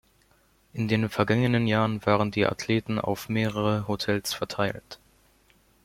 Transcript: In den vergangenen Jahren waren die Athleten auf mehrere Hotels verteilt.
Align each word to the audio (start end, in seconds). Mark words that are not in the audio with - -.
In 0.73 0.87
den 0.87 1.09
vergangenen 1.09 1.67
Jahren 1.67 2.03
waren 2.07 2.31
die 2.31 2.47
Athleten 2.47 2.97
auf 2.99 3.29
mehrere 3.29 3.87
Hotels 3.87 4.33
verteilt. 4.33 4.97